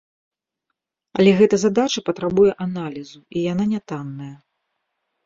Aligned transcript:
Але 1.19 1.33
гэта 1.41 1.59
задача 1.63 2.03
патрабуе 2.07 2.51
аналізу, 2.65 3.19
і 3.37 3.45
яна 3.53 3.65
нятанная. 3.75 4.31